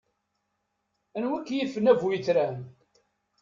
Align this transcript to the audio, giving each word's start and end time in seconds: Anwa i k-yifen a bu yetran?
Anwa 1.17 1.37
i 1.41 1.45
k-yifen 1.47 1.89
a 1.91 1.93
bu 1.99 2.07
yetran? 2.13 2.57